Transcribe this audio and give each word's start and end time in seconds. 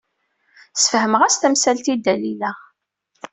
Sfehmeɣ-as 0.81 1.35
tamsalt 1.37 1.85
i 1.93 1.95
Dalila. 2.05 2.51